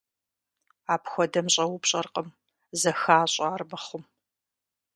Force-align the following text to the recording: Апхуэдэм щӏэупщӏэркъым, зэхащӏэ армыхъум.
Апхуэдэм 0.93 1.47
щӏэупщӏэркъым, 1.53 2.27
зэхащӏэ 2.79 3.45
армыхъум. 3.53 4.03